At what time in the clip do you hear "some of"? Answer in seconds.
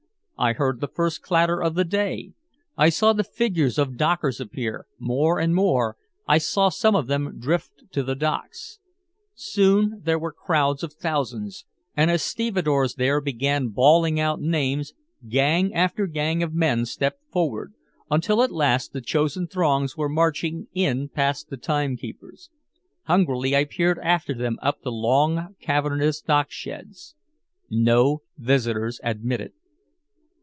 6.69-7.05